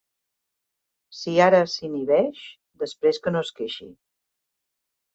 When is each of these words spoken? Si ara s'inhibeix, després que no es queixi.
Si 1.17 1.33
ara 1.49 1.59
s'inhibeix, 1.75 2.41
després 2.87 3.23
que 3.27 3.37
no 3.39 3.47
es 3.49 3.57
queixi. 3.63 3.91